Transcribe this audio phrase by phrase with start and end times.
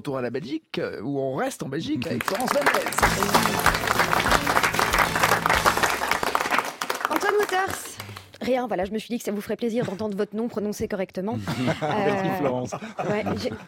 [0.00, 2.64] retour à la Belgique, euh, où on reste en Belgique avec Florence Mendes.
[7.10, 7.76] Antoine Waters
[8.40, 10.88] Rien, voilà, je me suis dit que ça vous ferait plaisir d'entendre votre nom prononcé
[10.88, 11.36] correctement.
[11.62, 12.70] Merci Euh, Florence.
[13.10, 13.24] ouais,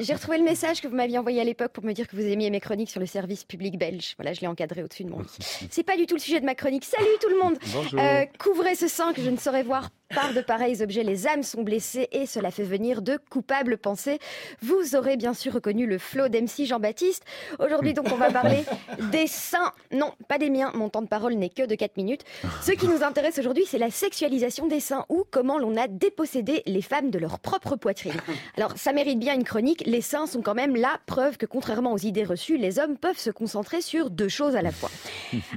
[0.00, 2.22] j'ai- retrouvé le message que vous m'aviez envoyé à l'époque pour me dire que vous
[2.22, 4.14] aimiez mes chroniques sur le service public belge.
[4.16, 5.26] Voilà, je l'ai encadré au-dessus de mon lit.
[5.70, 6.86] C'est pas du tout le sujet de ma chronique.
[6.86, 8.00] Salut tout le monde Bonjour.
[8.00, 11.02] Euh, Couvrez ce sein que je ne saurais voir par de pareils objets.
[11.02, 14.18] Les âmes sont blessées et cela fait venir de coupables pensées.
[14.62, 17.24] Vous aurez bien sûr reconnu le flot d'MC Jean-Baptiste.
[17.58, 18.64] Aujourd'hui donc on va parler
[19.12, 19.72] des seins.
[19.92, 20.72] Non, pas des miens.
[20.74, 22.24] Mon temps de parole n'est que de 4 minutes.
[22.62, 26.62] Ce qui nous intéresse aujourd'hui, c'est la sexualisation des seins ou comment l'on a dépossédé
[26.66, 28.14] les femmes de leur propre poitrine.
[28.56, 29.82] Alors ça mérite bien une chronique.
[29.86, 33.18] Les seins sont quand même la preuve que contrairement aux idées reçues, les hommes peuvent
[33.18, 34.90] se concentrer sur deux choses à la fois.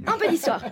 [0.06, 0.64] Un peu d'histoire.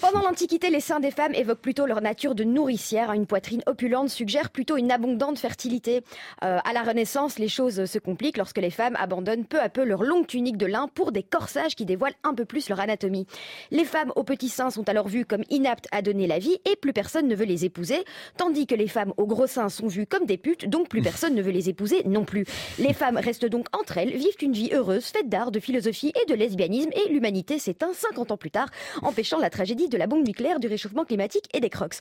[0.00, 3.12] Pendant l'Antiquité, les seins des femmes évoquent plutôt leur nature de nourricière.
[3.12, 6.02] Une poitrine opulente suggère plutôt une abondante fertilité.
[6.44, 9.84] Euh, à la Renaissance, les choses se compliquent lorsque les femmes abandonnent peu à peu
[9.84, 13.26] leur longue tunique de lin pour des corsages qui dévoilent un peu plus leur anatomie.
[13.70, 16.76] Les femmes aux petits seins sont alors vues comme inaptes à donner la vie et
[16.76, 18.04] plus personne ne veut les épouser,
[18.36, 21.34] tandis que les femmes aux gros seins sont vues comme des putes, donc plus personne
[21.34, 22.44] ne veut les épouser non plus.
[22.78, 26.26] Les femmes restent donc entre elles, vivent une vie heureuse, faite d'art, de philosophie et
[26.30, 28.68] de lesbianisme, et l'humanité s'éteint 50 ans plus tard,
[29.02, 31.96] empêchant la tragédie de la bombe nucléaire, du réchauffement climatique et des crocs.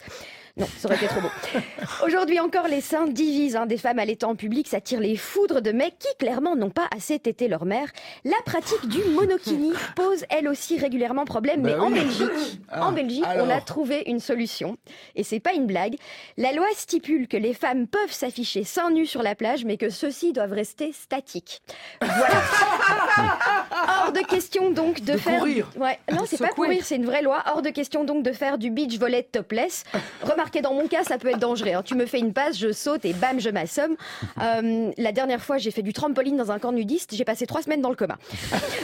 [0.57, 1.29] Non, ça aurait été trop beau.
[2.05, 3.55] Aujourd'hui encore, les seins divisent.
[3.55, 3.67] hein.
[3.67, 7.19] Des femmes allaitant en public s'attirent les foudres de mecs qui clairement n'ont pas assez
[7.19, 7.89] tété leur mère.
[8.25, 11.99] La pratique du monokini pose elle aussi régulièrement problème, mais Bah en oui.
[11.99, 14.77] Belgique, Ah, en Belgique, on a trouvé une solution.
[15.15, 15.95] Et c'est pas une blague.
[16.37, 19.89] La loi stipule que les femmes peuvent s'afficher seins nus sur la plage, mais que
[19.91, 21.61] ceux-ci doivent rester statiques.
[22.01, 22.41] Voilà.
[24.05, 25.39] Hors de question donc de, De faire.
[25.39, 25.69] courir.
[25.77, 25.99] Ouais.
[26.11, 26.67] Non, c'est pas Secouer.
[26.67, 27.44] courir, c'est une vraie loi.
[27.47, 29.83] Hors de question donc de faire du beach volley topless.
[30.23, 31.72] Remarquez, dans mon cas, ça peut être dangereux.
[31.73, 31.81] hein.
[31.83, 33.95] Tu me fais une passe, je saute et bam, je m'assomme.
[34.39, 37.16] Euh, la dernière fois, j'ai fait du trampoline dans un camp nudiste.
[37.16, 38.17] J'ai passé trois semaines dans le coma.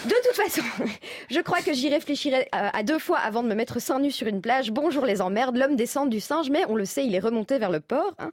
[0.06, 0.62] De toute façon,
[1.30, 4.12] je crois que j'y réfléchirai euh, à deux fois avant de me mettre seins nus
[4.12, 4.72] sur une plage.
[4.72, 7.70] Bonjour les emmerdes, l'homme descend du singe, mais on le sait, il est remonté vers
[7.70, 8.14] le port.
[8.20, 8.32] hein.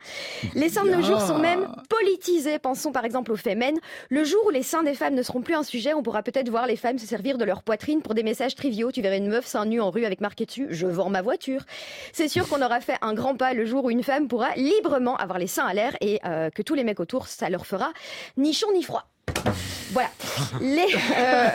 [0.54, 2.59] Les seins de nos jours sont même politisés.
[2.59, 3.78] Pensons par exemple aux fémènes.
[4.09, 6.49] Le jour où les seins des femmes ne seront plus un sujet, on pourra peut-être
[6.49, 8.93] voir les femmes se servir de leur poitrine pour des messages triviaux.
[8.93, 11.65] Tu verrais une meuf seins nus en rue avec marqué dessus Je vends ma voiture.
[12.12, 15.16] C'est sûr qu'on aura fait un grand pas le jour où une femme pourra librement
[15.16, 17.93] avoir les seins à l'air et euh, que tous les mecs autour, ça leur fera
[18.37, 19.06] ni chaud ni froid.
[19.92, 20.10] Voilà.
[20.60, 20.86] Les,
[21.16, 21.48] euh,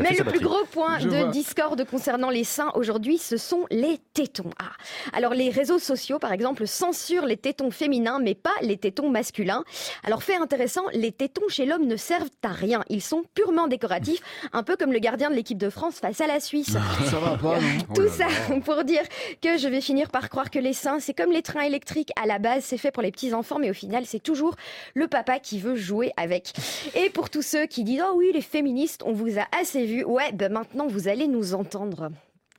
[0.00, 1.28] mais le plus gros point Je de vois.
[1.28, 4.50] discorde concernant les seins aujourd'hui, ce sont les tétons.
[4.60, 4.72] Ah.
[5.12, 9.64] Alors les réseaux sociaux, par exemple, censurent les tétons féminins, mais pas les tétons masculins.
[10.04, 12.84] Alors fait intéressant, les tétons chez l'homme ne servent à rien.
[12.88, 14.20] Ils sont purement décoratifs,
[14.52, 16.76] un peu comme le gardien de l'équipe de France face à la Suisse.
[17.10, 18.26] Ça va pas, non Tout ça
[18.64, 19.02] pour dire
[19.42, 22.10] que je vais finir par croire que les seins, c'est comme les trains électriques.
[22.20, 24.54] À la base, c'est fait pour les petits enfants, mais au final, c'est toujours
[24.94, 26.52] le papa qui veut jouer avec.
[26.94, 30.04] Et pour tous ceux qui disent Oh oui, les féministes, on vous a assez vu.
[30.04, 32.10] Ouais, ben maintenant, vous allez nous entendre.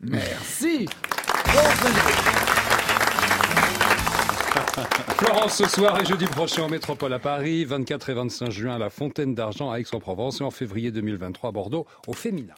[0.02, 0.88] Merci.
[5.18, 8.78] Florence ce soir et jeudi prochain en métropole à Paris, 24 et 25 juin à
[8.78, 12.48] la Fontaine d'Argent à Aix-en-Provence et en février 2023 à Bordeaux au Féminin.